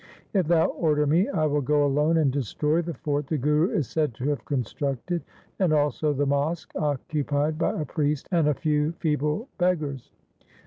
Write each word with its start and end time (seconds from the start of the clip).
If 0.33 0.47
thou 0.47 0.65
order 0.69 1.05
me, 1.05 1.29
I 1.29 1.45
will 1.45 1.61
go 1.61 1.85
alone 1.85 2.17
and 2.17 2.31
destroy 2.31 2.81
the 2.81 2.95
fort 2.95 3.27
the 3.27 3.37
Guru 3.37 3.69
is 3.69 3.87
said 3.87 4.15
to 4.15 4.29
have 4.29 4.43
constructed, 4.45 5.21
and 5.59 5.71
also 5.73 6.11
the 6.11 6.25
mosque 6.25 6.71
occupied 6.75 7.59
by 7.59 7.79
a 7.79 7.85
priest 7.85 8.27
and 8.31 8.47
a 8.47 8.55
few 8.55 8.93
feeble 8.93 9.47
beggars. 9.59 10.09